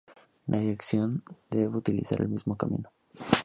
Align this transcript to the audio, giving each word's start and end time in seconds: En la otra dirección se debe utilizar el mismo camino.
En 0.07 0.13
la 0.15 0.49
otra 0.55 0.59
dirección 0.63 1.23
se 1.51 1.59
debe 1.59 1.77
utilizar 1.77 2.21
el 2.23 2.29
mismo 2.29 2.57
camino. 2.57 2.89